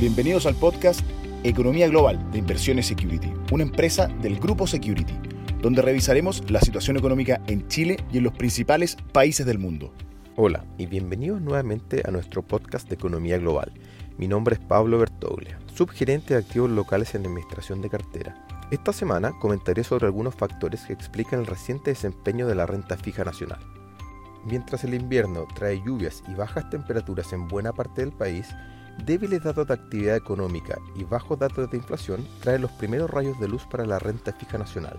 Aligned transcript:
Bienvenidos 0.00 0.46
al 0.46 0.54
podcast 0.54 1.00
Economía 1.44 1.86
Global 1.86 2.32
de 2.32 2.38
Inversiones 2.38 2.86
Security, 2.86 3.30
una 3.52 3.62
empresa 3.62 4.06
del 4.06 4.40
Grupo 4.40 4.66
Security, 4.66 5.12
donde 5.60 5.82
revisaremos 5.82 6.50
la 6.50 6.60
situación 6.60 6.96
económica 6.96 7.42
en 7.46 7.68
Chile 7.68 7.98
y 8.10 8.18
en 8.18 8.24
los 8.24 8.32
principales 8.32 8.96
países 9.12 9.44
del 9.44 9.58
mundo. 9.58 9.92
Hola 10.34 10.64
y 10.78 10.86
bienvenidos 10.86 11.42
nuevamente 11.42 12.02
a 12.06 12.10
nuestro 12.10 12.40
podcast 12.42 12.88
de 12.88 12.94
Economía 12.94 13.36
Global. 13.36 13.70
Mi 14.16 14.28
nombre 14.28 14.54
es 14.54 14.60
Pablo 14.60 14.98
Bertoglia, 14.98 15.58
subgerente 15.74 16.34
de 16.34 16.40
activos 16.40 16.70
locales 16.70 17.14
en 17.14 17.26
administración 17.26 17.82
de 17.82 17.90
cartera. 17.90 18.46
Esta 18.70 18.94
semana 18.94 19.32
comentaré 19.40 19.84
sobre 19.84 20.06
algunos 20.06 20.34
factores 20.34 20.86
que 20.86 20.94
explican 20.94 21.40
el 21.40 21.46
reciente 21.46 21.90
desempeño 21.90 22.46
de 22.46 22.54
la 22.54 22.64
renta 22.64 22.96
fija 22.96 23.24
nacional. 23.24 23.60
Mientras 24.44 24.82
el 24.84 24.94
invierno 24.94 25.46
trae 25.54 25.82
lluvias 25.82 26.22
y 26.28 26.34
bajas 26.34 26.68
temperaturas 26.68 27.32
en 27.32 27.46
buena 27.46 27.72
parte 27.72 28.00
del 28.00 28.12
país, 28.12 28.48
débiles 29.06 29.42
datos 29.42 29.68
de 29.68 29.74
actividad 29.74 30.16
económica 30.16 30.78
y 30.96 31.04
bajos 31.04 31.38
datos 31.38 31.70
de 31.70 31.76
inflación 31.76 32.26
traen 32.40 32.62
los 32.62 32.72
primeros 32.72 33.10
rayos 33.10 33.38
de 33.38 33.48
luz 33.48 33.64
para 33.66 33.86
la 33.86 33.98
renta 33.98 34.32
fija 34.32 34.58
nacional. 34.58 34.98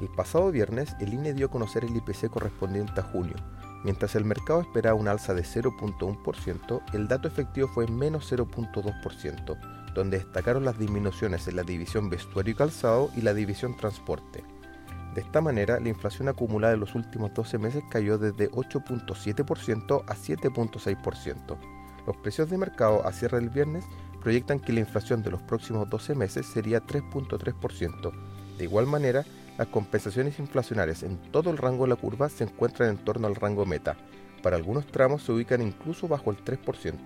El 0.00 0.08
pasado 0.08 0.50
viernes, 0.50 0.96
el 0.98 1.12
INE 1.12 1.34
dio 1.34 1.46
a 1.46 1.50
conocer 1.50 1.84
el 1.84 1.94
IPC 1.94 2.30
correspondiente 2.30 3.00
a 3.00 3.04
junio. 3.04 3.36
Mientras 3.84 4.14
el 4.14 4.24
mercado 4.24 4.62
esperaba 4.62 4.98
un 4.98 5.08
alza 5.08 5.34
de 5.34 5.42
0.1%, 5.42 6.82
el 6.94 7.08
dato 7.08 7.28
efectivo 7.28 7.68
fue 7.68 7.86
menos 7.86 8.32
0.2%, 8.32 9.92
donde 9.94 10.18
destacaron 10.18 10.64
las 10.64 10.78
disminuciones 10.78 11.48
en 11.48 11.56
la 11.56 11.62
división 11.64 12.08
vestuario 12.08 12.52
y 12.52 12.56
calzado 12.56 13.10
y 13.14 13.20
la 13.20 13.34
división 13.34 13.76
transporte. 13.76 14.42
De 15.14 15.20
esta 15.22 15.40
manera, 15.40 15.80
la 15.80 15.88
inflación 15.88 16.28
acumulada 16.28 16.74
en 16.74 16.80
los 16.80 16.94
últimos 16.94 17.34
12 17.34 17.58
meses 17.58 17.82
cayó 17.90 18.16
desde 18.16 18.50
8.7% 18.50 20.04
a 20.06 20.14
7.6%. 20.14 21.58
Los 22.06 22.16
precios 22.18 22.48
de 22.48 22.58
mercado 22.58 23.04
a 23.06 23.12
cierre 23.12 23.40
del 23.40 23.50
viernes 23.50 23.84
proyectan 24.20 24.60
que 24.60 24.72
la 24.72 24.80
inflación 24.80 25.22
de 25.22 25.30
los 25.30 25.42
próximos 25.42 25.88
12 25.90 26.14
meses 26.14 26.46
sería 26.46 26.80
3.3%. 26.86 28.12
De 28.56 28.64
igual 28.64 28.86
manera, 28.86 29.24
las 29.58 29.68
compensaciones 29.68 30.38
inflacionarias 30.38 31.02
en 31.02 31.18
todo 31.32 31.50
el 31.50 31.58
rango 31.58 31.84
de 31.84 31.90
la 31.90 31.96
curva 31.96 32.28
se 32.28 32.44
encuentran 32.44 32.90
en 32.90 32.98
torno 32.98 33.26
al 33.26 33.34
rango 33.34 33.66
meta. 33.66 33.96
Para 34.42 34.56
algunos 34.56 34.86
tramos 34.86 35.22
se 35.22 35.32
ubican 35.32 35.60
incluso 35.60 36.08
bajo 36.08 36.30
el 36.30 36.44
3%. 36.44 36.96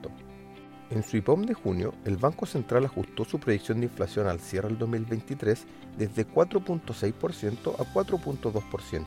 En 0.90 1.02
su 1.02 1.16
IPOM 1.16 1.42
de 1.46 1.54
junio, 1.54 1.94
el 2.04 2.16
Banco 2.18 2.44
Central 2.44 2.84
ajustó 2.84 3.24
su 3.24 3.40
predicción 3.40 3.80
de 3.80 3.86
inflación 3.86 4.27
al 4.27 4.38
cierre 4.38 4.68
del 4.68 4.78
2023 4.78 5.66
desde 5.96 6.28
4.6% 6.28 7.74
a 7.78 7.94
4.2%. 7.94 9.05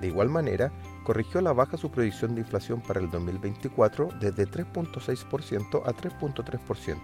De 0.00 0.06
igual 0.06 0.30
manera, 0.30 0.72
corrigió 1.04 1.40
a 1.40 1.42
la 1.42 1.52
baja 1.52 1.76
su 1.76 1.90
predicción 1.90 2.34
de 2.34 2.40
inflación 2.40 2.80
para 2.80 2.98
el 2.98 3.10
2024 3.10 4.08
desde 4.20 4.48
3.6% 4.48 5.82
a 5.84 5.92
3.3%. 5.92 6.98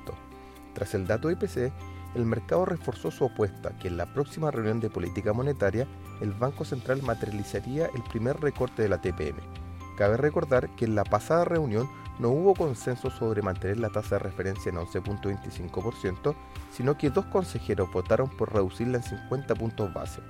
Tras 0.74 0.94
el 0.94 1.06
dato 1.06 1.30
IPC, 1.30 1.70
el 2.14 2.24
mercado 2.24 2.64
reforzó 2.64 3.10
su 3.10 3.26
apuesta 3.26 3.76
que 3.78 3.88
en 3.88 3.98
la 3.98 4.06
próxima 4.06 4.50
reunión 4.50 4.80
de 4.80 4.90
política 4.90 5.32
monetaria 5.32 5.86
el 6.20 6.32
Banco 6.32 6.64
Central 6.64 7.02
materializaría 7.02 7.86
el 7.94 8.02
primer 8.10 8.40
recorte 8.40 8.82
de 8.82 8.88
la 8.88 9.00
TPM. 9.00 9.38
Cabe 9.98 10.16
recordar 10.16 10.68
que 10.76 10.86
en 10.86 10.94
la 10.94 11.04
pasada 11.04 11.44
reunión 11.44 11.88
no 12.18 12.30
hubo 12.30 12.54
consenso 12.54 13.10
sobre 13.10 13.42
mantener 13.42 13.78
la 13.78 13.90
tasa 13.90 14.16
de 14.16 14.20
referencia 14.20 14.70
en 14.70 14.76
11.25%, 14.76 16.34
sino 16.72 16.98
que 16.98 17.10
dos 17.10 17.26
consejeros 17.26 17.90
votaron 17.92 18.28
por 18.28 18.52
reducirla 18.52 18.98
en 18.98 19.04
50 19.04 19.54
puntos 19.54 19.92
base. 19.92 20.20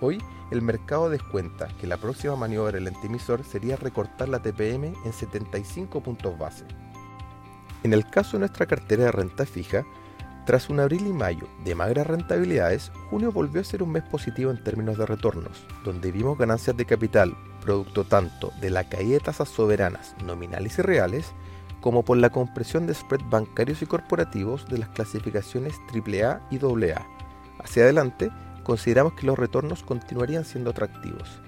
Hoy, 0.00 0.18
el 0.50 0.62
mercado 0.62 1.08
descuenta 1.08 1.68
que 1.80 1.86
la 1.86 1.96
próxima 1.96 2.36
maniobra 2.36 2.72
del 2.72 2.92
emisor 3.04 3.44
sería 3.44 3.76
recortar 3.76 4.28
la 4.28 4.40
TPM 4.40 4.92
en 5.04 5.12
75 5.12 6.02
puntos 6.02 6.38
base. 6.38 6.64
En 7.84 7.92
el 7.92 8.08
caso 8.10 8.32
de 8.32 8.40
nuestra 8.40 8.66
cartera 8.66 9.04
de 9.04 9.12
renta 9.12 9.46
fija, 9.46 9.84
tras 10.44 10.68
un 10.68 10.80
abril 10.80 11.06
y 11.06 11.12
mayo 11.12 11.46
de 11.64 11.74
magras 11.74 12.06
rentabilidades, 12.06 12.90
junio 13.10 13.30
volvió 13.30 13.60
a 13.60 13.64
ser 13.64 13.82
un 13.82 13.92
mes 13.92 14.02
positivo 14.02 14.50
en 14.50 14.62
términos 14.62 14.98
de 14.98 15.06
retornos, 15.06 15.64
donde 15.84 16.10
vimos 16.10 16.36
ganancias 16.36 16.76
de 16.76 16.84
capital 16.84 17.36
producto 17.62 18.04
tanto 18.04 18.52
de 18.60 18.70
la 18.70 18.88
caída 18.88 19.14
de 19.14 19.20
tasas 19.20 19.48
soberanas 19.48 20.14
nominales 20.24 20.78
y 20.78 20.82
reales, 20.82 21.32
como 21.80 22.04
por 22.04 22.18
la 22.18 22.30
compresión 22.30 22.86
de 22.86 22.94
spread 22.94 23.22
bancarios 23.30 23.82
y 23.82 23.86
corporativos 23.86 24.66
de 24.68 24.78
las 24.78 24.88
clasificaciones 24.90 25.74
AAA 25.92 26.40
y 26.50 26.58
AA. 26.58 27.06
Hacia 27.58 27.84
adelante, 27.84 28.30
consideramos 28.64 29.14
que 29.14 29.26
los 29.26 29.38
retornos 29.38 29.82
continuarían 29.82 30.44
siendo 30.44 30.70
atractivos. 30.70 31.40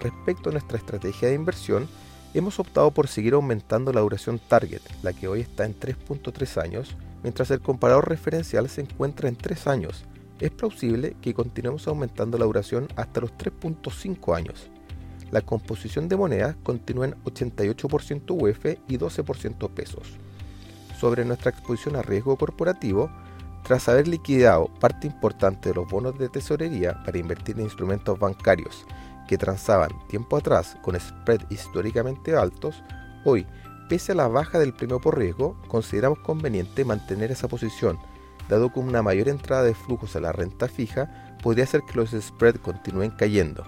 Respecto 0.00 0.50
a 0.50 0.52
nuestra 0.52 0.78
estrategia 0.78 1.28
de 1.28 1.34
inversión, 1.34 1.88
hemos 2.34 2.58
optado 2.58 2.90
por 2.90 3.08
seguir 3.08 3.34
aumentando 3.34 3.92
la 3.92 4.00
duración 4.00 4.38
target, 4.38 4.82
la 5.02 5.12
que 5.12 5.28
hoy 5.28 5.40
está 5.40 5.64
en 5.64 5.78
3.3 5.78 6.62
años, 6.62 6.96
mientras 7.24 7.50
el 7.50 7.60
comparador 7.60 8.08
referencial 8.08 8.68
se 8.68 8.82
encuentra 8.82 9.28
en 9.28 9.34
3 9.34 9.66
años. 9.66 10.04
Es 10.38 10.52
plausible 10.52 11.16
que 11.20 11.34
continuemos 11.34 11.88
aumentando 11.88 12.38
la 12.38 12.44
duración 12.44 12.86
hasta 12.94 13.20
los 13.20 13.32
3.5 13.32 14.36
años 14.36 14.70
la 15.34 15.40
composición 15.40 16.08
de 16.08 16.16
monedas 16.16 16.54
continúa 16.62 17.06
en 17.06 17.16
88% 17.24 18.30
UF 18.30 18.66
y 18.86 18.98
12% 18.98 19.68
pesos. 19.70 20.02
Sobre 20.96 21.24
nuestra 21.24 21.50
exposición 21.50 21.96
a 21.96 22.02
riesgo 22.02 22.36
corporativo, 22.36 23.10
tras 23.64 23.88
haber 23.88 24.06
liquidado 24.06 24.68
parte 24.78 25.08
importante 25.08 25.70
de 25.70 25.74
los 25.74 25.90
bonos 25.90 26.16
de 26.20 26.28
tesorería 26.28 27.02
para 27.02 27.18
invertir 27.18 27.56
en 27.56 27.64
instrumentos 27.64 28.16
bancarios 28.16 28.86
que 29.26 29.36
transaban 29.36 29.90
tiempo 30.08 30.36
atrás 30.36 30.76
con 30.82 30.98
spread 31.00 31.40
históricamente 31.50 32.36
altos, 32.36 32.80
hoy, 33.24 33.44
pese 33.88 34.12
a 34.12 34.14
la 34.14 34.28
baja 34.28 34.58
del 34.58 34.74
premio 34.74 35.00
por 35.00 35.18
riesgo, 35.18 35.56
consideramos 35.68 36.18
conveniente 36.20 36.84
mantener 36.84 37.30
esa 37.30 37.48
posición, 37.48 37.98
dado 38.48 38.72
que 38.72 38.80
una 38.80 39.02
mayor 39.02 39.28
entrada 39.28 39.62
de 39.62 39.74
flujos 39.74 40.16
a 40.16 40.20
la 40.20 40.32
renta 40.32 40.68
fija 40.68 41.36
podría 41.42 41.64
hacer 41.64 41.82
que 41.82 41.94
los 41.94 42.10
spreads 42.10 42.60
continúen 42.60 43.10
cayendo. 43.10 43.64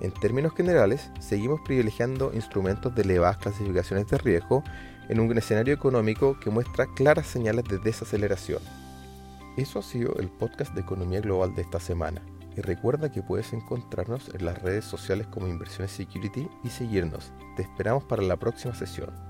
En 0.00 0.12
términos 0.12 0.54
generales, 0.54 1.10
seguimos 1.20 1.60
privilegiando 1.60 2.32
instrumentos 2.32 2.94
de 2.94 3.02
elevadas 3.02 3.36
clasificaciones 3.38 4.06
de 4.08 4.18
riesgo 4.18 4.64
en 5.08 5.20
un 5.20 5.36
escenario 5.36 5.74
económico 5.74 6.38
que 6.40 6.50
muestra 6.50 6.86
claras 6.94 7.26
señales 7.26 7.64
de 7.64 7.78
desaceleración. 7.78 8.62
Eso 9.56 9.80
ha 9.80 9.82
sido 9.82 10.14
el 10.18 10.28
podcast 10.28 10.72
de 10.74 10.80
Economía 10.80 11.20
Global 11.20 11.54
de 11.54 11.62
esta 11.62 11.80
semana. 11.80 12.22
Y 12.56 12.62
recuerda 12.62 13.12
que 13.12 13.22
puedes 13.22 13.52
encontrarnos 13.52 14.30
en 14.34 14.44
las 14.44 14.60
redes 14.62 14.84
sociales 14.84 15.26
como 15.26 15.48
Inversiones 15.48 15.92
Security 15.92 16.48
y 16.64 16.68
seguirnos. 16.70 17.32
Te 17.56 17.62
esperamos 17.62 18.04
para 18.04 18.22
la 18.22 18.36
próxima 18.36 18.74
sesión. 18.74 19.29